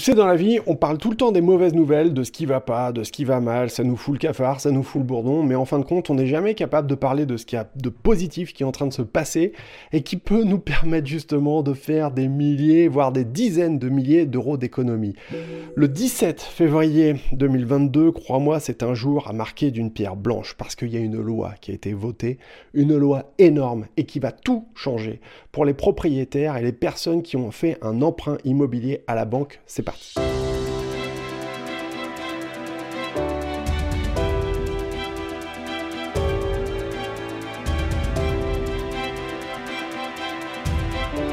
Tu 0.00 0.06
sais, 0.06 0.14
dans 0.14 0.26
la 0.26 0.34
vie, 0.34 0.60
on 0.66 0.76
parle 0.76 0.96
tout 0.96 1.10
le 1.10 1.16
temps 1.16 1.30
des 1.30 1.42
mauvaises 1.42 1.74
nouvelles, 1.74 2.14
de 2.14 2.22
ce 2.22 2.32
qui 2.32 2.46
va 2.46 2.60
pas, 2.60 2.90
de 2.90 3.04
ce 3.04 3.12
qui 3.12 3.26
va 3.26 3.38
mal, 3.38 3.68
ça 3.68 3.84
nous 3.84 3.96
fout 3.96 4.14
le 4.14 4.18
cafard, 4.18 4.58
ça 4.58 4.70
nous 4.70 4.82
fout 4.82 5.02
le 5.02 5.06
bourdon, 5.06 5.42
mais 5.42 5.54
en 5.54 5.66
fin 5.66 5.78
de 5.78 5.84
compte, 5.84 6.08
on 6.08 6.14
n'est 6.14 6.26
jamais 6.26 6.54
capable 6.54 6.88
de 6.88 6.94
parler 6.94 7.26
de 7.26 7.36
ce 7.36 7.44
qu'il 7.44 7.56
y 7.56 7.60
a 7.60 7.68
de 7.76 7.90
positif 7.90 8.54
qui 8.54 8.62
est 8.62 8.66
en 8.66 8.72
train 8.72 8.86
de 8.86 8.94
se 8.94 9.02
passer 9.02 9.52
et 9.92 10.00
qui 10.00 10.16
peut 10.16 10.42
nous 10.44 10.58
permettre 10.58 11.06
justement 11.06 11.62
de 11.62 11.74
faire 11.74 12.12
des 12.12 12.28
milliers, 12.28 12.88
voire 12.88 13.12
des 13.12 13.26
dizaines 13.26 13.78
de 13.78 13.90
milliers 13.90 14.24
d'euros 14.24 14.56
d'économie. 14.56 15.16
Le 15.74 15.86
17 15.86 16.40
février 16.40 17.16
2022, 17.32 18.10
crois-moi, 18.10 18.58
c'est 18.58 18.82
un 18.82 18.94
jour 18.94 19.28
à 19.28 19.34
marquer 19.34 19.70
d'une 19.70 19.92
pierre 19.92 20.16
blanche 20.16 20.54
parce 20.56 20.76
qu'il 20.76 20.88
y 20.88 20.96
a 20.96 21.00
une 21.00 21.20
loi 21.20 21.52
qui 21.60 21.72
a 21.72 21.74
été 21.74 21.92
votée, 21.92 22.38
une 22.72 22.96
loi 22.96 23.34
énorme 23.36 23.84
et 23.98 24.04
qui 24.04 24.18
va 24.18 24.32
tout 24.32 24.64
changer 24.74 25.20
pour 25.52 25.66
les 25.66 25.74
propriétaires 25.74 26.56
et 26.56 26.62
les 26.62 26.72
personnes 26.72 27.20
qui 27.20 27.36
ont 27.36 27.50
fait 27.50 27.76
un 27.82 28.00
emprunt 28.00 28.38
immobilier 28.44 29.04
à 29.06 29.14
la 29.14 29.26
banque 29.26 29.60
parti. 29.90 30.49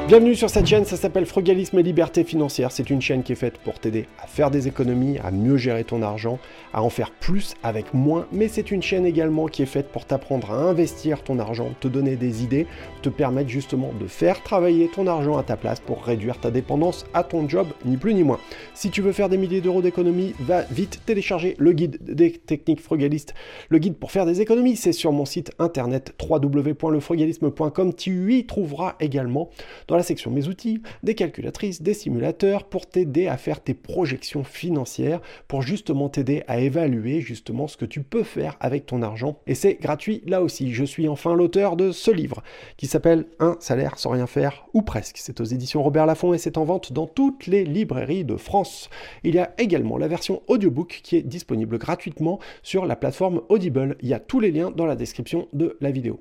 Bienvenue 0.07 0.35
sur 0.35 0.49
cette 0.49 0.65
chaîne, 0.65 0.85
ça 0.85 0.95
s'appelle 0.95 1.25
Frugalisme 1.25 1.79
et 1.79 1.83
Liberté 1.83 2.23
Financière. 2.23 2.71
C'est 2.71 2.89
une 2.89 3.01
chaîne 3.01 3.23
qui 3.23 3.33
est 3.33 3.35
faite 3.35 3.57
pour 3.57 3.77
t'aider 3.77 4.07
à 4.23 4.25
faire 4.25 4.49
des 4.49 4.69
économies, 4.69 5.17
à 5.21 5.31
mieux 5.31 5.57
gérer 5.57 5.83
ton 5.83 6.01
argent, 6.01 6.39
à 6.73 6.81
en 6.81 6.89
faire 6.89 7.11
plus 7.11 7.55
avec 7.61 7.93
moins. 7.93 8.25
Mais 8.31 8.47
c'est 8.47 8.71
une 8.71 8.81
chaîne 8.81 9.05
également 9.05 9.47
qui 9.47 9.63
est 9.63 9.65
faite 9.65 9.89
pour 9.89 10.05
t'apprendre 10.05 10.51
à 10.51 10.55
investir 10.55 11.25
ton 11.25 11.39
argent, 11.39 11.71
te 11.81 11.89
donner 11.89 12.15
des 12.15 12.45
idées, 12.45 12.67
te 13.01 13.09
permettre 13.09 13.49
justement 13.49 13.91
de 13.99 14.07
faire 14.07 14.41
travailler 14.43 14.87
ton 14.87 15.07
argent 15.07 15.37
à 15.37 15.43
ta 15.43 15.57
place 15.57 15.81
pour 15.81 16.05
réduire 16.05 16.39
ta 16.39 16.51
dépendance 16.51 17.05
à 17.13 17.25
ton 17.25 17.49
job, 17.49 17.67
ni 17.83 17.97
plus 17.97 18.13
ni 18.13 18.23
moins. 18.23 18.39
Si 18.75 18.89
tu 18.89 19.01
veux 19.01 19.11
faire 19.11 19.27
des 19.27 19.37
milliers 19.37 19.59
d'euros 19.59 19.81
d'économies, 19.81 20.33
va 20.39 20.61
vite 20.71 21.01
télécharger 21.05 21.57
le 21.59 21.73
guide 21.73 21.97
des 22.01 22.31
techniques 22.31 22.79
frugalistes. 22.79 23.33
Le 23.67 23.77
guide 23.77 23.97
pour 23.97 24.13
faire 24.13 24.25
des 24.25 24.39
économies, 24.39 24.77
c'est 24.77 24.93
sur 24.93 25.11
mon 25.11 25.25
site 25.25 25.51
internet 25.59 26.15
www.lefrugalisme.com. 26.29 27.93
Tu 27.93 28.35
y 28.35 28.45
trouveras 28.45 28.95
également 29.01 29.49
dans 29.89 29.96
la 29.97 30.03
section 30.03 30.31
Mes 30.31 30.47
outils, 30.47 30.81
des 31.03 31.15
calculatrices, 31.15 31.81
des 31.81 31.93
simulateurs 31.93 32.65
pour 32.65 32.87
t'aider 32.87 33.27
à 33.27 33.37
faire 33.37 33.61
tes 33.61 33.73
projections 33.73 34.43
financières, 34.43 35.21
pour 35.47 35.61
justement 35.61 36.09
t'aider 36.09 36.43
à 36.47 36.59
évaluer 36.59 37.21
justement 37.21 37.67
ce 37.67 37.77
que 37.77 37.85
tu 37.85 38.01
peux 38.01 38.23
faire 38.23 38.55
avec 38.59 38.85
ton 38.85 39.01
argent. 39.01 39.39
Et 39.47 39.55
c'est 39.55 39.75
gratuit 39.75 40.23
là 40.25 40.41
aussi. 40.41 40.73
Je 40.73 40.83
suis 40.83 41.07
enfin 41.07 41.35
l'auteur 41.35 41.75
de 41.75 41.91
ce 41.91 42.11
livre 42.11 42.43
qui 42.77 42.87
s'appelle 42.87 43.25
Un 43.39 43.57
salaire 43.59 43.97
sans 43.97 44.11
rien 44.11 44.27
faire 44.27 44.67
ou 44.73 44.81
presque. 44.81 45.17
C'est 45.17 45.41
aux 45.41 45.45
éditions 45.45 45.83
Robert 45.83 46.05
Laffont 46.05 46.33
et 46.33 46.37
c'est 46.37 46.57
en 46.57 46.63
vente 46.63 46.93
dans 46.93 47.07
toutes 47.07 47.47
les 47.47 47.65
librairies 47.65 48.25
de 48.25 48.35
France. 48.35 48.89
Il 49.23 49.35
y 49.35 49.39
a 49.39 49.53
également 49.57 49.97
la 49.97 50.07
version 50.07 50.41
audiobook 50.47 51.01
qui 51.03 51.15
est 51.15 51.23
disponible 51.23 51.77
gratuitement 51.77 52.39
sur 52.63 52.85
la 52.85 52.95
plateforme 52.95 53.41
Audible. 53.49 53.97
Il 54.01 54.09
y 54.09 54.13
a 54.13 54.19
tous 54.19 54.39
les 54.39 54.51
liens 54.51 54.71
dans 54.71 54.85
la 54.85 54.95
description 54.95 55.47
de 55.53 55.77
la 55.81 55.91
vidéo. 55.91 56.19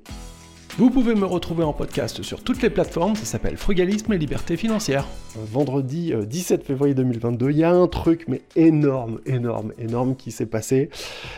Vous 0.77 0.91
pouvez 0.91 1.15
me 1.15 1.25
retrouver 1.25 1.63
en 1.63 1.73
podcast 1.73 2.21
sur 2.21 2.43
toutes 2.43 2.61
les 2.61 2.69
plateformes, 2.69 3.15
ça 3.15 3.25
s'appelle 3.25 3.57
Frugalisme 3.57 4.13
et 4.13 4.17
Liberté 4.19 4.57
Financière. 4.57 5.07
Vendredi 5.35 6.13
17 6.15 6.61
euh, 6.61 6.63
février 6.63 6.93
2022, 6.93 7.49
il 7.49 7.57
y 7.57 7.63
a 7.63 7.71
un 7.71 7.87
truc 7.87 8.25
mais 8.27 8.41
énorme, 8.55 9.19
énorme, 9.25 9.73
énorme 9.79 10.15
qui 10.15 10.29
s'est 10.29 10.45
passé. 10.45 10.89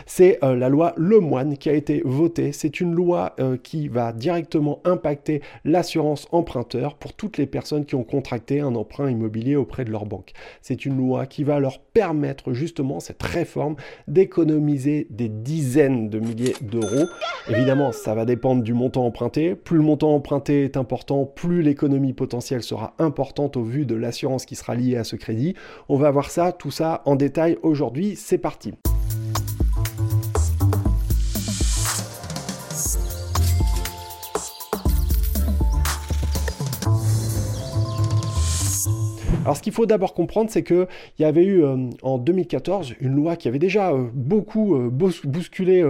C'est 0.06 0.44
euh, 0.44 0.58
la 0.58 0.68
loi 0.68 0.94
Lemoine 0.98 1.58
qui 1.58 1.70
a 1.70 1.74
été 1.74 2.02
votée. 2.04 2.52
C'est 2.52 2.82
une 2.82 2.94
loi 2.94 3.34
euh, 3.40 3.56
qui 3.56 3.88
va 3.88 4.12
directement 4.12 4.82
impacter 4.84 5.42
l'assurance 5.64 6.28
emprunteur 6.34 6.96
pour 6.96 7.14
toutes 7.14 7.38
les 7.38 7.46
personnes 7.46 7.86
qui 7.86 7.96
ont 7.96 8.04
contracté 8.04 8.60
un 8.60 8.76
emprunt 8.76 9.10
immobilier 9.10 9.56
auprès 9.56 9.86
de 9.86 9.92
leur 9.92 10.06
banque. 10.06 10.34
C'est 10.62 10.86
une 10.86 10.98
loi 10.98 11.26
qui 11.26 11.46
va 11.46 11.62
leur 11.62 11.80
permettre 11.80 12.52
justement 12.52 13.00
cette 13.00 13.24
réforme 13.24 13.78
d'économiser 14.10 15.08
des 15.10 15.30
dizaines 15.30 16.10
de 16.10 16.20
milliers 16.20 16.56
d'euros. 16.62 17.06
Évidemment, 17.48 17.94
ça 17.94 18.14
va 18.14 18.26
dépendre 18.26 18.64
du 18.64 18.74
montant 18.74 19.06
emprunté 19.06 19.29
plus 19.30 19.78
le 19.78 19.84
montant 19.84 20.16
emprunté 20.16 20.64
est 20.64 20.78
important, 20.78 21.26
plus 21.26 21.62
l'économie 21.62 22.14
potentielle 22.14 22.64
sera 22.64 22.94
importante 23.00 23.58
au 23.58 23.64
vu 23.64 23.86
de 23.86 23.96
l'assurance 23.96 24.46
qui 24.46 24.56
sera 24.56 24.76
liée 24.76 24.98
à 24.98 25.04
ce 25.04 25.16
crédit. 25.16 25.56
On 25.88 25.98
va 25.98 26.12
voir 26.12 26.30
ça, 26.30 26.52
tout 26.52 26.72
ça 26.72 27.02
en 27.06 27.16
détail 27.16 27.58
aujourd'hui. 27.62 28.16
C'est 28.16 28.38
parti. 28.38 28.74
Alors 39.46 39.56
ce 39.56 39.62
qu'il 39.62 39.72
faut 39.72 39.86
d'abord 39.86 40.14
comprendre, 40.14 40.50
c'est 40.50 40.64
qu'il 40.64 40.88
y 41.18 41.24
avait 41.24 41.46
eu 41.46 41.64
euh, 41.64 41.90
en 42.02 42.18
2014 42.18 42.96
une 43.00 43.16
loi 43.16 43.38
qui 43.38 43.48
avait 43.48 43.58
déjà 43.58 43.92
euh, 43.92 44.08
beaucoup 44.14 44.76
euh, 44.76 44.90
bousculé 44.90 45.86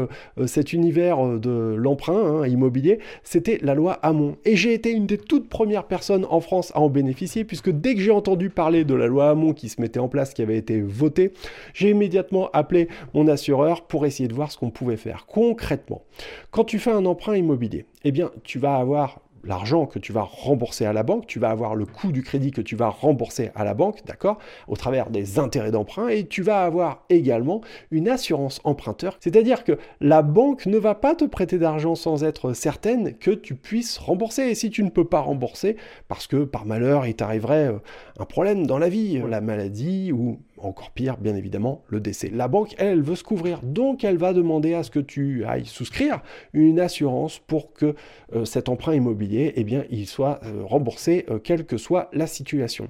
cet 0.45 0.71
univers 0.73 1.39
de 1.39 1.75
l'emprunt 1.75 2.41
hein, 2.41 2.47
immobilier, 2.47 2.99
c'était 3.23 3.57
la 3.61 3.73
loi 3.73 3.93
Hamon. 4.03 4.35
Et 4.45 4.55
j'ai 4.55 4.73
été 4.73 4.91
une 4.91 5.07
des 5.07 5.17
toutes 5.17 5.49
premières 5.49 5.85
personnes 5.85 6.25
en 6.29 6.41
France 6.41 6.71
à 6.75 6.79
en 6.79 6.89
bénéficier, 6.89 7.43
puisque 7.43 7.71
dès 7.71 7.95
que 7.95 8.01
j'ai 8.01 8.11
entendu 8.11 8.49
parler 8.49 8.83
de 8.83 8.93
la 8.93 9.07
loi 9.07 9.29
Hamon 9.29 9.53
qui 9.53 9.69
se 9.69 9.81
mettait 9.81 9.99
en 9.99 10.07
place, 10.07 10.33
qui 10.33 10.41
avait 10.41 10.57
été 10.57 10.81
votée, 10.81 11.33
j'ai 11.73 11.89
immédiatement 11.89 12.49
appelé 12.53 12.87
mon 13.13 13.27
assureur 13.27 13.85
pour 13.87 14.05
essayer 14.05 14.29
de 14.29 14.33
voir 14.33 14.51
ce 14.51 14.57
qu'on 14.57 14.69
pouvait 14.69 14.97
faire 14.97 15.25
concrètement. 15.25 16.03
Quand 16.51 16.63
tu 16.63 16.77
fais 16.79 16.91
un 16.91 17.05
emprunt 17.05 17.35
immobilier, 17.35 17.85
eh 18.03 18.11
bien 18.11 18.31
tu 18.43 18.59
vas 18.59 18.75
avoir 18.75 19.21
l'argent 19.43 19.85
que 19.85 19.99
tu 19.99 20.13
vas 20.13 20.21
rembourser 20.21 20.85
à 20.85 20.93
la 20.93 21.03
banque, 21.03 21.27
tu 21.27 21.39
vas 21.39 21.49
avoir 21.49 21.75
le 21.75 21.85
coût 21.85 22.11
du 22.11 22.23
crédit 22.23 22.51
que 22.51 22.61
tu 22.61 22.75
vas 22.75 22.89
rembourser 22.89 23.51
à 23.55 23.63
la 23.63 23.73
banque, 23.73 24.05
d'accord, 24.05 24.39
au 24.67 24.75
travers 24.75 25.09
des 25.09 25.39
intérêts 25.39 25.71
d'emprunt, 25.71 26.09
et 26.09 26.25
tu 26.25 26.41
vas 26.41 26.63
avoir 26.63 27.03
également 27.09 27.61
une 27.91 28.09
assurance 28.09 28.59
emprunteur, 28.63 29.17
c'est-à-dire 29.19 29.63
que 29.63 29.77
la 30.01 30.21
banque 30.21 30.65
ne 30.65 30.77
va 30.77 30.95
pas 30.95 31.15
te 31.15 31.25
prêter 31.25 31.57
d'argent 31.57 31.95
sans 31.95 32.23
être 32.23 32.53
certaine 32.53 33.15
que 33.17 33.31
tu 33.31 33.55
puisses 33.55 33.97
rembourser, 33.97 34.43
et 34.43 34.55
si 34.55 34.69
tu 34.69 34.83
ne 34.83 34.89
peux 34.89 35.05
pas 35.05 35.19
rembourser, 35.19 35.77
parce 36.07 36.27
que 36.27 36.43
par 36.43 36.65
malheur 36.65 37.05
il 37.05 37.15
t'arriverait 37.15 37.67
euh, 37.67 37.79
un 38.19 38.25
problème 38.25 38.67
dans 38.67 38.77
la 38.77 38.89
vie, 38.89 39.21
la 39.27 39.41
maladie 39.41 40.11
ou 40.11 40.39
encore 40.61 40.91
pire, 40.91 41.17
bien 41.17 41.35
évidemment, 41.35 41.83
le 41.87 41.99
décès. 41.99 42.29
La 42.33 42.47
banque, 42.47 42.75
elle, 42.77 43.01
veut 43.01 43.15
se 43.15 43.23
couvrir, 43.23 43.61
donc 43.63 44.03
elle 44.03 44.17
va 44.17 44.33
demander 44.33 44.73
à 44.73 44.83
ce 44.83 44.91
que 44.91 44.99
tu 44.99 45.45
ailles 45.45 45.65
souscrire 45.65 46.21
une 46.53 46.79
assurance 46.79 47.39
pour 47.39 47.73
que 47.73 47.95
euh, 48.35 48.45
cet 48.45 48.69
emprunt 48.69 48.93
immobilier, 48.93 49.53
eh 49.55 49.63
bien, 49.63 49.83
il 49.89 50.07
soit 50.07 50.39
euh, 50.43 50.63
remboursé, 50.63 51.25
euh, 51.29 51.39
quelle 51.39 51.65
que 51.65 51.77
soit 51.77 52.09
la 52.13 52.27
situation. 52.27 52.89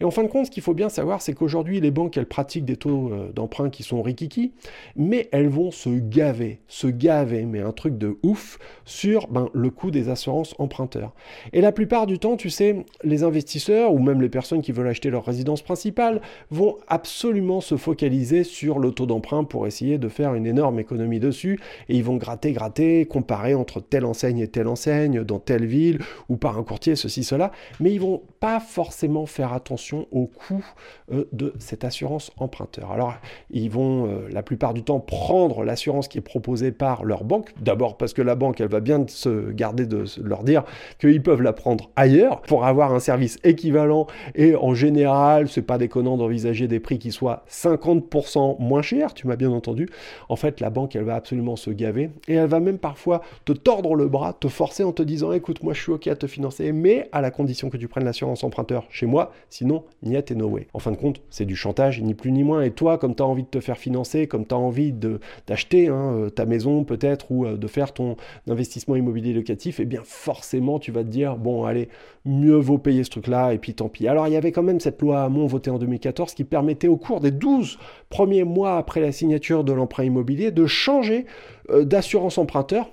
Et 0.00 0.04
en 0.04 0.10
fin 0.10 0.22
de 0.22 0.28
compte, 0.28 0.46
ce 0.46 0.50
qu'il 0.50 0.62
faut 0.62 0.74
bien 0.74 0.90
savoir, 0.90 1.22
c'est 1.22 1.32
qu'aujourd'hui, 1.32 1.80
les 1.80 1.90
banques, 1.90 2.16
elles 2.18 2.26
pratiquent 2.26 2.66
des 2.66 2.76
taux 2.76 3.10
d'emprunt 3.34 3.70
qui 3.70 3.82
sont 3.82 4.02
rikiki, 4.02 4.52
mais 4.94 5.30
elles 5.32 5.48
vont 5.48 5.70
se 5.70 5.88
gaver, 5.88 6.60
se 6.68 6.86
gaver, 6.86 7.46
mais 7.46 7.60
un 7.60 7.72
truc 7.72 7.96
de 7.96 8.18
ouf, 8.22 8.58
sur 8.84 9.26
ben, 9.28 9.48
le 9.54 9.70
coût 9.70 9.90
des 9.90 10.10
assurances 10.10 10.54
emprunteurs. 10.58 11.14
Et 11.54 11.62
la 11.62 11.72
plupart 11.72 12.06
du 12.06 12.18
temps, 12.18 12.36
tu 12.36 12.50
sais, 12.50 12.84
les 13.04 13.22
investisseurs, 13.22 13.94
ou 13.94 14.00
même 14.00 14.20
les 14.20 14.28
personnes 14.28 14.60
qui 14.60 14.72
veulent 14.72 14.88
acheter 14.88 15.08
leur 15.08 15.24
résidence 15.24 15.62
principale, 15.62 16.20
vont 16.50 16.76
absolument 17.04 17.60
se 17.60 17.76
focaliser 17.76 18.44
sur 18.44 18.78
le 18.78 18.90
taux 18.90 19.04
d'emprunt 19.04 19.44
pour 19.44 19.66
essayer 19.66 19.98
de 19.98 20.08
faire 20.08 20.32
une 20.32 20.46
énorme 20.46 20.78
économie 20.78 21.20
dessus. 21.20 21.60
Et 21.90 21.96
ils 21.96 22.02
vont 22.02 22.16
gratter, 22.16 22.52
gratter, 22.52 23.04
comparer 23.04 23.54
entre 23.54 23.82
telle 23.82 24.06
enseigne 24.06 24.38
et 24.38 24.48
telle 24.48 24.68
enseigne, 24.68 25.22
dans 25.22 25.38
telle 25.38 25.66
ville, 25.66 25.98
ou 26.30 26.38
par 26.38 26.56
un 26.56 26.62
courtier, 26.62 26.96
ceci, 26.96 27.22
cela. 27.22 27.52
Mais 27.78 27.92
ils 27.92 28.00
vont 28.00 28.22
pas 28.40 28.58
forcément 28.58 29.26
faire 29.26 29.52
attention 29.52 30.06
au 30.12 30.24
coût 30.24 30.64
euh, 31.12 31.24
de 31.32 31.52
cette 31.58 31.84
assurance 31.84 32.32
emprunteur. 32.38 32.90
Alors, 32.90 33.12
ils 33.50 33.68
vont 33.68 34.06
euh, 34.06 34.26
la 34.30 34.42
plupart 34.42 34.72
du 34.72 34.82
temps 34.82 34.98
prendre 34.98 35.62
l'assurance 35.62 36.08
qui 36.08 36.16
est 36.16 36.22
proposée 36.22 36.72
par 36.72 37.04
leur 37.04 37.24
banque. 37.24 37.52
D'abord 37.60 37.98
parce 37.98 38.14
que 38.14 38.22
la 38.22 38.34
banque, 38.34 38.62
elle 38.62 38.68
va 38.68 38.80
bien 38.80 39.04
se 39.08 39.50
garder 39.50 39.84
de 39.84 40.04
leur 40.22 40.42
dire 40.42 40.64
qu'ils 40.98 41.22
peuvent 41.22 41.42
la 41.42 41.52
prendre 41.52 41.90
ailleurs 41.96 42.40
pour 42.40 42.64
avoir 42.64 42.94
un 42.94 43.00
service 43.00 43.36
équivalent. 43.44 44.06
Et 44.34 44.56
en 44.56 44.72
général, 44.74 45.48
c'est 45.50 45.60
pas 45.60 45.76
déconnant 45.76 46.16
d'envisager 46.16 46.66
des 46.66 46.80
prix 46.80 46.93
qui 46.98 47.12
soit 47.12 47.44
50% 47.50 48.56
moins 48.60 48.82
cher, 48.82 49.14
tu 49.14 49.26
m'as 49.26 49.36
bien 49.36 49.50
entendu, 49.50 49.88
en 50.28 50.36
fait 50.36 50.60
la 50.60 50.70
banque 50.70 50.96
elle 50.96 51.04
va 51.04 51.14
absolument 51.14 51.56
se 51.56 51.70
gaver 51.70 52.10
et 52.28 52.34
elle 52.34 52.48
va 52.48 52.60
même 52.60 52.78
parfois 52.78 53.22
te 53.44 53.52
tordre 53.52 53.94
le 53.94 54.08
bras, 54.08 54.32
te 54.32 54.48
forcer 54.48 54.84
en 54.84 54.92
te 54.92 55.02
disant 55.02 55.32
écoute 55.32 55.62
moi 55.62 55.74
je 55.74 55.82
suis 55.82 55.92
ok 55.92 56.06
à 56.08 56.16
te 56.16 56.26
financer 56.26 56.72
mais 56.72 57.08
à 57.12 57.20
la 57.20 57.30
condition 57.30 57.70
que 57.70 57.76
tu 57.76 57.88
prennes 57.88 58.04
l'assurance 58.04 58.44
emprunteur 58.44 58.86
chez 58.90 59.06
moi, 59.06 59.32
sinon 59.50 59.84
niet 60.02 60.30
et 60.30 60.34
no 60.34 60.48
way. 60.48 60.68
En 60.72 60.78
fin 60.78 60.90
de 60.90 60.96
compte 60.96 61.20
c'est 61.30 61.44
du 61.44 61.56
chantage 61.56 62.00
ni 62.00 62.14
plus 62.14 62.32
ni 62.32 62.44
moins 62.44 62.62
et 62.62 62.70
toi 62.70 62.98
comme 62.98 63.14
tu 63.14 63.22
as 63.22 63.26
envie 63.26 63.42
de 63.42 63.48
te 63.48 63.60
faire 63.60 63.78
financer, 63.78 64.26
comme 64.26 64.46
tu 64.46 64.54
as 64.54 64.58
envie 64.58 64.92
d'acheter 65.46 65.88
hein, 65.88 66.12
euh, 66.14 66.30
ta 66.30 66.46
maison 66.46 66.84
peut-être 66.84 67.30
ou 67.30 67.46
euh, 67.46 67.56
de 67.56 67.66
faire 67.66 67.92
ton 67.92 68.16
investissement 68.48 68.96
immobilier 68.96 69.32
locatif, 69.32 69.80
et 69.80 69.84
eh 69.84 69.86
bien 69.86 70.02
forcément 70.04 70.78
tu 70.78 70.92
vas 70.92 71.02
te 71.02 71.08
dire 71.08 71.36
bon 71.36 71.64
allez 71.64 71.88
mieux 72.24 72.56
vaut 72.56 72.78
payer 72.78 73.04
ce 73.04 73.10
truc 73.10 73.26
là 73.26 73.52
et 73.52 73.58
puis 73.58 73.74
tant 73.74 73.88
pis. 73.88 74.08
Alors 74.08 74.26
il 74.28 74.32
y 74.32 74.36
avait 74.36 74.52
quand 74.52 74.62
même 74.62 74.80
cette 74.80 75.00
loi 75.00 75.22
Hamon 75.22 75.46
votée 75.46 75.70
en 75.70 75.78
2014 75.78 76.34
qui 76.34 76.44
permettait 76.44 76.83
au 76.88 76.96
cours 76.96 77.20
des 77.20 77.30
12 77.30 77.78
premiers 78.08 78.44
mois 78.44 78.76
après 78.76 79.00
la 79.00 79.12
signature 79.12 79.64
de 79.64 79.72
l'emprunt 79.72 80.04
immobilier 80.04 80.50
de 80.50 80.66
changer 80.66 81.26
euh, 81.70 81.84
d'assurance 81.84 82.38
emprunteur 82.38 82.90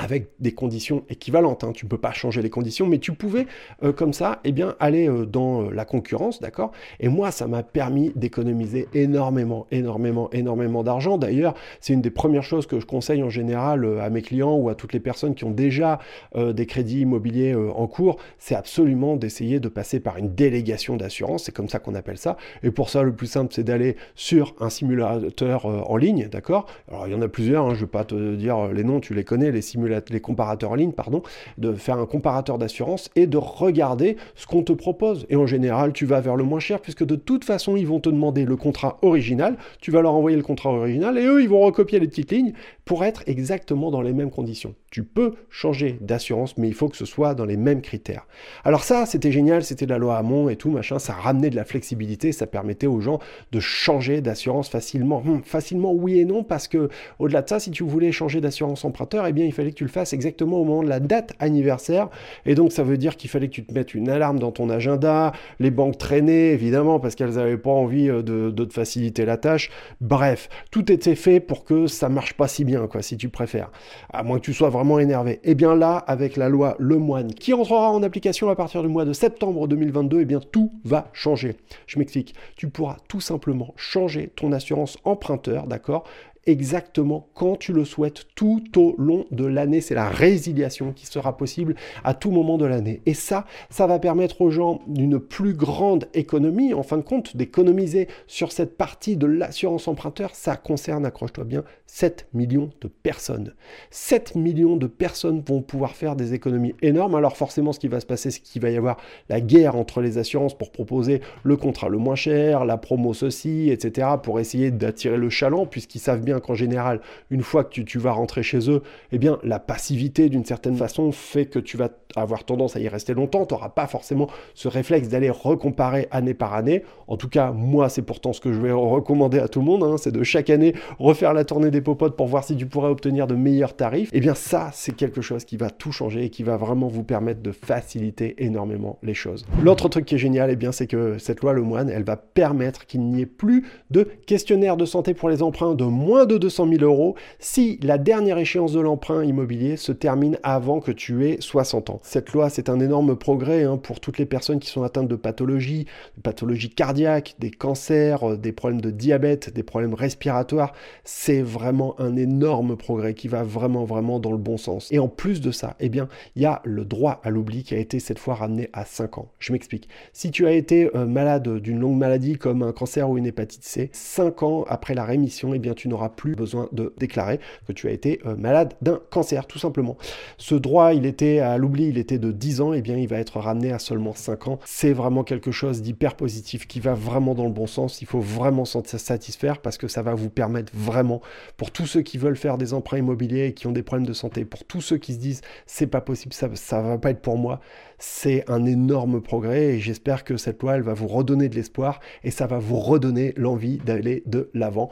avec 0.00 0.30
des 0.40 0.52
conditions 0.52 1.04
équivalentes. 1.10 1.62
Hein. 1.62 1.72
Tu 1.72 1.84
ne 1.84 1.90
peux 1.90 1.98
pas 1.98 2.12
changer 2.12 2.40
les 2.40 2.50
conditions, 2.50 2.86
mais 2.86 2.98
tu 2.98 3.12
pouvais 3.12 3.46
euh, 3.82 3.92
comme 3.92 4.12
ça 4.12 4.40
eh 4.44 4.52
bien, 4.52 4.74
aller 4.80 5.08
euh, 5.08 5.26
dans 5.26 5.66
euh, 5.66 5.70
la 5.72 5.84
concurrence, 5.84 6.40
d'accord? 6.40 6.72
Et 7.00 7.08
moi, 7.08 7.30
ça 7.30 7.46
m'a 7.46 7.62
permis 7.62 8.10
d'économiser 8.16 8.88
énormément, 8.94 9.66
énormément, 9.70 10.30
énormément 10.32 10.82
d'argent. 10.82 11.18
D'ailleurs, 11.18 11.54
c'est 11.80 11.92
une 11.92 12.00
des 12.00 12.10
premières 12.10 12.42
choses 12.42 12.66
que 12.66 12.80
je 12.80 12.86
conseille 12.86 13.22
en 13.22 13.28
général 13.28 14.00
à 14.00 14.08
mes 14.08 14.22
clients 14.22 14.54
ou 14.54 14.70
à 14.70 14.74
toutes 14.74 14.94
les 14.94 15.00
personnes 15.00 15.34
qui 15.34 15.44
ont 15.44 15.50
déjà 15.50 15.98
des 16.36 16.66
crédits 16.66 17.00
immobiliers 17.00 17.54
en 17.54 17.86
cours, 17.86 18.18
c'est 18.38 18.54
absolument 18.54 19.16
d'essayer 19.16 19.60
de 19.60 19.68
passer 19.68 20.00
par 20.00 20.16
une 20.16 20.34
délégation 20.34 20.96
d'assurance, 20.96 21.44
c'est 21.44 21.52
comme 21.52 21.68
ça 21.68 21.78
qu'on 21.78 21.94
appelle 21.94 22.18
ça. 22.18 22.36
Et 22.62 22.70
pour 22.70 22.88
ça, 22.88 23.02
le 23.02 23.12
plus 23.12 23.26
simple, 23.26 23.52
c'est 23.54 23.64
d'aller 23.64 23.96
sur 24.14 24.54
un 24.60 24.70
simulateur 24.70 25.66
en 25.66 25.96
ligne, 25.96 26.28
d'accord? 26.28 26.66
Alors, 26.88 27.06
il 27.06 27.12
y 27.12 27.16
en 27.16 27.22
a 27.22 27.28
plusieurs, 27.28 27.66
hein, 27.66 27.74
je 27.74 27.80
ne 27.80 27.80
vais 27.80 27.90
pas 27.90 28.04
te 28.04 28.34
dire 28.34 28.68
les 28.68 28.84
noms, 28.84 29.00
tu 29.00 29.14
les 29.14 29.24
connais, 29.24 29.50
les 29.50 29.62
simulateurs 29.62 29.89
les 30.10 30.20
comparateurs 30.20 30.72
en 30.72 30.74
ligne, 30.74 30.92
pardon, 30.92 31.22
de 31.58 31.72
faire 31.74 31.98
un 31.98 32.06
comparateur 32.06 32.58
d'assurance 32.58 33.10
et 33.16 33.26
de 33.26 33.36
regarder 33.36 34.16
ce 34.34 34.46
qu'on 34.46 34.62
te 34.62 34.72
propose. 34.72 35.26
Et 35.28 35.36
en 35.36 35.46
général, 35.46 35.92
tu 35.92 36.06
vas 36.06 36.20
vers 36.20 36.36
le 36.36 36.44
moins 36.44 36.60
cher 36.60 36.80
puisque 36.80 37.04
de 37.04 37.16
toute 37.16 37.44
façon, 37.44 37.76
ils 37.76 37.86
vont 37.86 38.00
te 38.00 38.08
demander 38.08 38.44
le 38.44 38.56
contrat 38.56 38.98
original, 39.02 39.56
tu 39.80 39.90
vas 39.90 40.02
leur 40.02 40.14
envoyer 40.14 40.36
le 40.36 40.42
contrat 40.42 40.70
original 40.70 41.18
et 41.18 41.24
eux, 41.24 41.42
ils 41.42 41.48
vont 41.48 41.60
recopier 41.60 41.98
les 41.98 42.08
petites 42.08 42.32
lignes 42.32 42.52
pour 42.84 43.04
être 43.04 43.22
exactement 43.26 43.90
dans 43.90 44.02
les 44.02 44.12
mêmes 44.12 44.30
conditions. 44.30 44.74
Tu 44.90 45.04
peux 45.04 45.34
changer 45.48 45.98
d'assurance, 46.00 46.58
mais 46.58 46.66
il 46.66 46.74
faut 46.74 46.88
que 46.88 46.96
ce 46.96 47.04
soit 47.04 47.34
dans 47.34 47.44
les 47.44 47.56
mêmes 47.56 47.82
critères. 47.82 48.26
Alors 48.64 48.82
ça, 48.82 49.06
c'était 49.06 49.30
génial, 49.30 49.62
c'était 49.62 49.86
la 49.86 49.98
loi 49.98 50.16
Hamon 50.16 50.48
et 50.48 50.56
tout, 50.56 50.70
machin, 50.70 50.98
ça 50.98 51.12
ramenait 51.12 51.50
de 51.50 51.56
la 51.56 51.64
flexibilité, 51.64 52.32
ça 52.32 52.46
permettait 52.46 52.88
aux 52.88 53.00
gens 53.00 53.20
de 53.52 53.60
changer 53.60 54.20
d'assurance 54.20 54.68
facilement. 54.68 55.22
Hum, 55.24 55.42
facilement, 55.44 55.92
oui 55.92 56.18
et 56.18 56.24
non, 56.24 56.42
parce 56.42 56.66
que 56.66 56.88
au-delà 57.18 57.42
de 57.42 57.48
ça, 57.48 57.60
si 57.60 57.70
tu 57.70 57.84
voulais 57.84 58.12
changer 58.12 58.40
d'assurance 58.40 58.84
emprunteur, 58.84 59.26
eh 59.26 59.32
bien, 59.32 59.44
il 59.44 59.52
fallait 59.52 59.72
que 59.72 59.79
le 59.84 59.90
fasses 59.90 60.12
exactement 60.12 60.58
au 60.58 60.64
moment 60.64 60.82
de 60.82 60.88
la 60.88 61.00
date 61.00 61.32
anniversaire. 61.38 62.08
Et 62.46 62.54
donc, 62.54 62.72
ça 62.72 62.82
veut 62.82 62.96
dire 62.96 63.16
qu'il 63.16 63.30
fallait 63.30 63.48
que 63.48 63.54
tu 63.54 63.64
te 63.64 63.72
mettes 63.72 63.94
une 63.94 64.08
alarme 64.08 64.38
dans 64.38 64.52
ton 64.52 64.70
agenda, 64.70 65.32
les 65.58 65.70
banques 65.70 65.98
traînaient, 65.98 66.52
évidemment, 66.52 67.00
parce 67.00 67.14
qu'elles 67.14 67.34
n'avaient 67.34 67.58
pas 67.58 67.70
envie 67.70 68.08
euh, 68.08 68.22
de, 68.22 68.50
de 68.50 68.64
te 68.64 68.72
faciliter 68.72 69.24
la 69.24 69.36
tâche. 69.36 69.70
Bref, 70.00 70.48
tout 70.70 70.90
était 70.90 71.14
fait 71.14 71.40
pour 71.40 71.64
que 71.64 71.86
ça 71.86 72.08
marche 72.08 72.34
pas 72.34 72.48
si 72.48 72.64
bien, 72.64 72.86
quoi, 72.86 73.02
si 73.02 73.16
tu 73.16 73.28
préfères. 73.28 73.70
À 74.12 74.22
moins 74.22 74.38
que 74.38 74.44
tu 74.44 74.52
sois 74.52 74.70
vraiment 74.70 74.98
énervé. 74.98 75.40
Et 75.44 75.52
eh 75.52 75.54
bien 75.54 75.74
là, 75.74 75.96
avec 75.96 76.36
la 76.36 76.48
loi 76.48 76.76
Lemoine, 76.78 77.32
qui 77.34 77.52
entrera 77.52 77.90
en 77.90 78.02
application 78.02 78.48
à 78.50 78.56
partir 78.56 78.82
du 78.82 78.88
mois 78.88 79.04
de 79.04 79.12
septembre 79.12 79.68
2022, 79.68 80.18
et 80.18 80.22
eh 80.22 80.24
bien 80.24 80.40
tout 80.40 80.72
va 80.84 81.08
changer. 81.12 81.56
Je 81.86 81.98
m'explique. 81.98 82.34
Tu 82.56 82.68
pourras 82.68 82.96
tout 83.08 83.20
simplement 83.20 83.74
changer 83.76 84.28
ton 84.34 84.52
assurance 84.52 84.98
emprunteur, 85.04 85.66
d'accord? 85.66 86.04
Exactement 86.46 87.28
quand 87.34 87.56
tu 87.56 87.72
le 87.72 87.84
souhaites 87.84 88.26
tout 88.34 88.62
au 88.76 88.94
long 88.98 89.26
de 89.30 89.44
l'année. 89.44 89.80
C'est 89.80 89.94
la 89.94 90.08
résiliation 90.08 90.92
qui 90.92 91.06
sera 91.06 91.36
possible 91.36 91.74
à 92.04 92.14
tout 92.14 92.30
moment 92.30 92.58
de 92.58 92.64
l'année. 92.64 93.02
Et 93.06 93.14
ça, 93.14 93.46
ça 93.68 93.86
va 93.86 93.98
permettre 93.98 94.40
aux 94.40 94.50
gens 94.50 94.80
d'une 94.86 95.18
plus 95.18 95.54
grande 95.54 96.08
économie, 96.14 96.74
en 96.74 96.82
fin 96.82 96.96
de 96.96 97.02
compte, 97.02 97.36
d'économiser 97.36 98.08
sur 98.26 98.52
cette 98.52 98.76
partie 98.76 99.16
de 99.16 99.26
l'assurance 99.26 99.88
emprunteur. 99.88 100.34
Ça 100.34 100.56
concerne, 100.56 101.06
accroche-toi 101.06 101.44
bien, 101.44 101.64
7 101.92 102.28
millions 102.34 102.70
de 102.80 102.88
personnes. 102.88 103.52
7 103.90 104.36
millions 104.36 104.76
de 104.76 104.86
personnes 104.86 105.42
vont 105.44 105.60
pouvoir 105.60 105.96
faire 105.96 106.14
des 106.14 106.34
économies 106.34 106.74
énormes. 106.82 107.16
Alors 107.16 107.36
forcément, 107.36 107.72
ce 107.72 107.80
qui 107.80 107.88
va 107.88 107.98
se 107.98 108.06
passer, 108.06 108.30
c'est 108.30 108.40
qu'il 108.40 108.62
va 108.62 108.70
y 108.70 108.76
avoir 108.76 108.96
la 109.28 109.40
guerre 109.40 109.74
entre 109.74 110.00
les 110.00 110.16
assurances 110.16 110.56
pour 110.56 110.70
proposer 110.70 111.20
le 111.42 111.56
contrat 111.56 111.88
le 111.88 111.98
moins 111.98 112.14
cher, 112.14 112.64
la 112.64 112.78
promo 112.78 113.12
ceci, 113.12 113.70
etc., 113.70 114.06
pour 114.22 114.38
essayer 114.38 114.70
d'attirer 114.70 115.16
le 115.16 115.28
chaland, 115.30 115.66
puisqu'ils 115.66 115.98
savent 115.98 116.22
bien 116.22 116.38
qu'en 116.38 116.54
général, 116.54 117.00
une 117.28 117.42
fois 117.42 117.64
que 117.64 117.80
tu, 117.80 117.98
vas 117.98 118.12
rentrer 118.12 118.44
chez 118.44 118.70
eux, 118.70 118.82
eh 119.10 119.18
bien, 119.18 119.40
la 119.42 119.58
passivité, 119.58 120.28
d'une 120.28 120.44
certaine 120.44 120.76
façon, 120.76 121.10
fait 121.10 121.46
que 121.46 121.58
tu 121.58 121.76
vas 121.76 121.88
avoir 122.14 122.44
tendance 122.44 122.76
à 122.76 122.80
y 122.80 122.88
rester 122.88 123.14
longtemps. 123.14 123.46
Tu 123.46 123.54
n'auras 123.54 123.68
pas 123.68 123.88
forcément 123.88 124.28
ce 124.54 124.68
réflexe 124.68 125.08
d'aller 125.08 125.30
recomparer 125.30 126.06
année 126.12 126.34
par 126.34 126.54
année. 126.54 126.84
En 127.08 127.16
tout 127.16 127.28
cas, 127.28 127.50
moi, 127.50 127.88
c'est 127.88 128.02
pourtant 128.02 128.32
ce 128.32 128.40
que 128.40 128.52
je 128.52 128.60
vais 128.60 128.72
recommander 128.72 129.40
à 129.40 129.48
tout 129.48 129.58
le 129.58 129.66
monde, 129.66 129.82
hein, 129.82 129.96
c'est 129.98 130.12
de 130.12 130.22
chaque 130.22 130.50
année 130.50 130.74
refaire 131.00 131.34
la 131.34 131.44
tournée 131.44 131.70
des 131.70 131.79
popotes 131.80 132.16
pour 132.16 132.26
voir 132.26 132.44
si 132.44 132.56
tu 132.56 132.66
pourrais 132.66 132.90
obtenir 132.90 133.26
de 133.26 133.34
meilleurs 133.34 133.76
tarifs. 133.76 134.10
Eh 134.12 134.20
bien, 134.20 134.34
ça, 134.34 134.70
c'est 134.72 134.94
quelque 134.94 135.20
chose 135.20 135.44
qui 135.44 135.56
va 135.56 135.70
tout 135.70 135.92
changer 135.92 136.24
et 136.24 136.30
qui 136.30 136.42
va 136.42 136.56
vraiment 136.56 136.88
vous 136.88 137.02
permettre 137.02 137.42
de 137.42 137.52
faciliter 137.52 138.34
énormément 138.44 138.98
les 139.02 139.14
choses. 139.14 139.44
L'autre 139.62 139.88
truc 139.88 140.04
qui 140.04 140.16
est 140.16 140.18
génial, 140.18 140.50
eh 140.50 140.56
bien, 140.56 140.72
c'est 140.72 140.86
que 140.86 141.18
cette 141.18 141.40
loi 141.40 141.52
Lemoine, 141.52 141.90
elle 141.90 142.04
va 142.04 142.16
permettre 142.16 142.86
qu'il 142.86 143.02
n'y 143.02 143.22
ait 143.22 143.26
plus 143.26 143.66
de 143.90 144.06
questionnaire 144.26 144.76
de 144.76 144.84
santé 144.84 145.14
pour 145.14 145.28
les 145.28 145.42
emprunts 145.42 145.74
de 145.74 145.84
moins 145.84 146.26
de 146.26 146.38
200 146.38 146.68
000 146.68 146.82
euros 146.82 147.14
si 147.38 147.78
la 147.82 147.98
dernière 147.98 148.38
échéance 148.38 148.72
de 148.72 148.80
l'emprunt 148.80 149.24
immobilier 149.24 149.76
se 149.76 149.92
termine 149.92 150.38
avant 150.42 150.80
que 150.80 150.92
tu 150.92 151.26
aies 151.26 151.36
60 151.40 151.90
ans. 151.90 152.00
Cette 152.02 152.32
loi, 152.32 152.50
c'est 152.50 152.68
un 152.68 152.80
énorme 152.80 153.16
progrès 153.16 153.64
hein, 153.64 153.76
pour 153.76 154.00
toutes 154.00 154.18
les 154.18 154.26
personnes 154.26 154.58
qui 154.58 154.68
sont 154.68 154.82
atteintes 154.82 155.08
de 155.08 155.16
pathologies, 155.16 155.86
de 156.16 156.22
pathologies 156.22 156.70
cardiaques, 156.70 157.36
des 157.38 157.50
cancers, 157.50 158.30
euh, 158.30 158.36
des 158.36 158.52
problèmes 158.52 158.80
de 158.80 158.90
diabète, 158.90 159.52
des 159.52 159.62
problèmes 159.62 159.94
respiratoires. 159.94 160.72
C'est 161.04 161.42
vraiment 161.42 161.69
un 161.98 162.16
énorme 162.16 162.76
progrès 162.76 163.14
qui 163.14 163.28
va 163.28 163.42
vraiment, 163.42 163.84
vraiment 163.84 164.18
dans 164.18 164.32
le 164.32 164.38
bon 164.38 164.56
sens. 164.56 164.88
Et 164.90 164.98
en 164.98 165.08
plus 165.08 165.40
de 165.40 165.50
ça, 165.50 165.76
eh 165.80 165.88
bien, 165.88 166.08
il 166.36 166.42
y 166.42 166.46
a 166.46 166.60
le 166.64 166.84
droit 166.84 167.20
à 167.22 167.30
l'oubli 167.30 167.62
qui 167.62 167.74
a 167.74 167.78
été 167.78 168.00
cette 168.00 168.18
fois 168.18 168.34
ramené 168.34 168.68
à 168.72 168.84
5 168.84 169.18
ans. 169.18 169.28
Je 169.38 169.52
m'explique. 169.52 169.88
Si 170.12 170.30
tu 170.30 170.46
as 170.46 170.52
été 170.52 170.90
euh, 170.94 171.06
malade 171.06 171.48
d'une 171.58 171.80
longue 171.80 171.96
maladie 171.96 172.36
comme 172.36 172.62
un 172.62 172.72
cancer 172.72 173.08
ou 173.08 173.16
une 173.16 173.26
hépatite 173.26 173.64
C, 173.64 173.90
5 173.92 174.42
ans 174.42 174.64
après 174.68 174.94
la 174.94 175.04
rémission, 175.04 175.54
eh 175.54 175.58
bien, 175.58 175.74
tu 175.74 175.88
n'auras 175.88 176.08
plus 176.08 176.34
besoin 176.34 176.68
de 176.72 176.92
déclarer 176.98 177.40
que 177.66 177.72
tu 177.72 177.88
as 177.88 177.92
été 177.92 178.20
euh, 178.26 178.36
malade 178.36 178.74
d'un 178.82 179.00
cancer, 179.10 179.46
tout 179.46 179.58
simplement. 179.58 179.96
Ce 180.36 180.54
droit, 180.54 180.92
il 180.92 181.06
était 181.06 181.38
à 181.38 181.56
l'oubli, 181.56 181.88
il 181.88 181.98
était 181.98 182.18
de 182.18 182.32
10 182.32 182.60
ans, 182.60 182.74
et 182.74 182.78
eh 182.78 182.82
bien 182.82 182.96
il 182.96 183.08
va 183.08 183.18
être 183.18 183.38
ramené 183.38 183.72
à 183.72 183.78
seulement 183.78 184.14
5 184.14 184.48
ans. 184.48 184.58
C'est 184.64 184.92
vraiment 184.92 185.24
quelque 185.24 185.50
chose 185.50 185.82
d'hyper 185.82 186.16
positif 186.16 186.66
qui 186.66 186.80
va 186.80 186.94
vraiment 186.94 187.34
dans 187.34 187.44
le 187.44 187.52
bon 187.52 187.66
sens. 187.66 188.02
Il 188.02 188.06
faut 188.06 188.20
vraiment 188.20 188.64
s'en 188.64 188.82
satisfaire 188.98 189.58
parce 189.58 189.78
que 189.78 189.88
ça 189.88 190.02
va 190.02 190.14
vous 190.14 190.30
permettre 190.30 190.72
vraiment, 190.74 191.20
pour 191.60 191.72
tous 191.72 191.84
ceux 191.84 192.00
qui 192.00 192.16
veulent 192.16 192.38
faire 192.38 192.56
des 192.56 192.72
emprunts 192.72 192.96
immobiliers 192.96 193.48
et 193.48 193.52
qui 193.52 193.66
ont 193.66 193.72
des 193.72 193.82
problèmes 193.82 194.06
de 194.06 194.14
santé, 194.14 194.46
pour 194.46 194.64
tous 194.64 194.80
ceux 194.80 194.96
qui 194.96 195.12
se 195.12 195.18
disent 195.18 195.42
c'est 195.66 195.88
pas 195.88 196.00
possible, 196.00 196.32
ça, 196.32 196.48
ça 196.54 196.80
va 196.80 196.96
pas 196.96 197.10
être 197.10 197.20
pour 197.20 197.36
moi, 197.36 197.60
c'est 198.00 198.50
un 198.50 198.64
énorme 198.64 199.20
progrès 199.20 199.74
et 199.74 199.78
j'espère 199.78 200.24
que 200.24 200.36
cette 200.36 200.62
loi, 200.62 200.76
elle 200.76 200.82
va 200.82 200.94
vous 200.94 201.06
redonner 201.06 201.48
de 201.48 201.54
l'espoir 201.54 202.00
et 202.24 202.30
ça 202.30 202.46
va 202.46 202.58
vous 202.58 202.80
redonner 202.80 203.34
l'envie 203.36 203.76
d'aller 203.76 204.22
de 204.26 204.50
l'avant. 204.54 204.88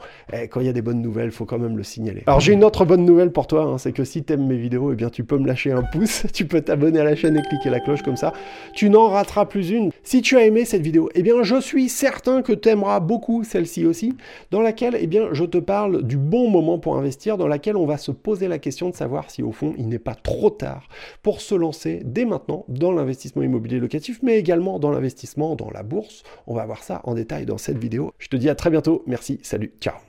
Quand 0.51 0.59
il 0.61 0.67
y 0.67 0.69
a 0.69 0.73
des 0.73 0.83
bonnes 0.83 1.01
nouvelles, 1.01 1.31
faut 1.31 1.45
quand 1.45 1.57
même 1.57 1.75
le 1.75 1.83
signaler. 1.83 2.23
Alors 2.27 2.39
j'ai 2.39 2.53
une 2.53 2.63
autre 2.63 2.85
bonne 2.85 3.03
nouvelle 3.03 3.31
pour 3.31 3.47
toi, 3.47 3.63
hein, 3.63 3.77
c'est 3.79 3.91
que 3.91 4.03
si 4.03 4.23
tu 4.23 4.33
aimes 4.33 4.45
mes 4.47 4.57
vidéos, 4.57 4.93
eh 4.93 4.95
bien 4.95 5.09
tu 5.09 5.23
peux 5.23 5.37
me 5.37 5.47
lâcher 5.47 5.71
un 5.71 5.81
pouce, 5.81 6.25
tu 6.33 6.45
peux 6.45 6.61
t'abonner 6.61 6.99
à 6.99 7.03
la 7.03 7.15
chaîne 7.15 7.35
et 7.35 7.41
cliquer 7.41 7.71
la 7.71 7.79
cloche 7.79 8.03
comme 8.03 8.15
ça, 8.15 8.31
tu 8.75 8.89
n'en 8.89 9.09
rateras 9.09 9.45
plus 9.45 9.71
une. 9.71 9.91
Si 10.03 10.21
tu 10.21 10.37
as 10.37 10.45
aimé 10.45 10.63
cette 10.65 10.83
vidéo, 10.83 11.09
eh 11.15 11.23
bien 11.23 11.41
je 11.41 11.59
suis 11.59 11.89
certain 11.89 12.43
que 12.43 12.53
tu 12.53 12.69
aimeras 12.69 12.99
beaucoup 12.99 13.43
celle-ci 13.43 13.87
aussi, 13.87 14.13
dans 14.51 14.61
laquelle 14.61 14.95
eh 14.99 15.07
bien 15.07 15.29
je 15.31 15.45
te 15.45 15.57
parle 15.57 16.03
du 16.03 16.17
bon 16.17 16.49
moment 16.49 16.77
pour 16.77 16.95
investir, 16.95 17.37
dans 17.37 17.47
laquelle 17.47 17.75
on 17.75 17.87
va 17.87 17.97
se 17.97 18.11
poser 18.11 18.47
la 18.47 18.59
question 18.59 18.89
de 18.89 18.95
savoir 18.95 19.31
si 19.31 19.41
au 19.41 19.51
fond 19.51 19.73
il 19.79 19.89
n'est 19.89 19.97
pas 19.97 20.15
trop 20.15 20.51
tard 20.51 20.87
pour 21.23 21.41
se 21.41 21.55
lancer 21.55 22.01
dès 22.05 22.25
maintenant 22.25 22.65
dans 22.67 22.98
l'investissement 22.99 23.41
immobilier 23.41 23.79
locatif, 23.79 24.19
mais 24.21 24.37
également 24.37 24.79
dans 24.79 24.91
l'investissement 24.91 25.55
dans 25.55 25.71
la 25.71 25.83
bourse. 25.83 26.23
On 26.47 26.53
va 26.53 26.65
voir 26.65 26.83
ça 26.83 27.01
en 27.03 27.15
détail 27.15 27.45
dans 27.45 27.57
cette 27.57 27.77
vidéo. 27.77 28.13
Je 28.19 28.27
te 28.27 28.35
dis 28.35 28.49
à 28.49 28.55
très 28.55 28.69
bientôt. 28.69 29.03
Merci. 29.07 29.39
Salut. 29.41 29.71
Ciao. 29.81 29.95